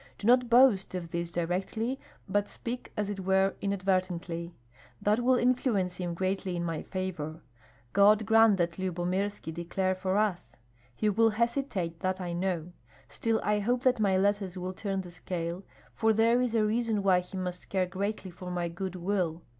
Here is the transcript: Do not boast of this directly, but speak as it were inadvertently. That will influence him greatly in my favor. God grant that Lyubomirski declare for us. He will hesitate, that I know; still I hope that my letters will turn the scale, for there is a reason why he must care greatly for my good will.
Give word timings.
Do 0.17 0.25
not 0.25 0.49
boast 0.49 0.95
of 0.95 1.11
this 1.11 1.31
directly, 1.31 1.99
but 2.27 2.49
speak 2.49 2.91
as 2.97 3.07
it 3.11 3.19
were 3.19 3.53
inadvertently. 3.61 4.55
That 4.99 5.19
will 5.19 5.35
influence 5.35 5.97
him 5.97 6.15
greatly 6.15 6.55
in 6.55 6.63
my 6.63 6.81
favor. 6.81 7.43
God 7.93 8.25
grant 8.25 8.57
that 8.57 8.79
Lyubomirski 8.79 9.53
declare 9.53 9.93
for 9.93 10.17
us. 10.17 10.55
He 10.95 11.07
will 11.09 11.29
hesitate, 11.29 11.99
that 11.99 12.19
I 12.19 12.33
know; 12.33 12.71
still 13.09 13.39
I 13.43 13.59
hope 13.59 13.83
that 13.83 13.99
my 13.99 14.17
letters 14.17 14.57
will 14.57 14.73
turn 14.73 15.01
the 15.01 15.11
scale, 15.11 15.61
for 15.93 16.13
there 16.13 16.41
is 16.41 16.55
a 16.55 16.65
reason 16.65 17.03
why 17.03 17.19
he 17.19 17.37
must 17.37 17.69
care 17.69 17.85
greatly 17.85 18.31
for 18.31 18.49
my 18.49 18.69
good 18.69 18.95
will. 18.95 19.43